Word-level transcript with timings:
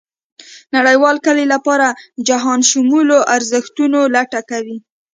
نړېوال 0.75 1.17
کلي 1.25 1.45
لپاره 1.53 1.87
جهانشمولو 2.27 3.17
ارزښتونو 3.35 3.99
لټه 4.15 4.41
کوي. 4.49 4.77